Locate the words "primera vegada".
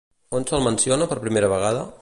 1.27-1.89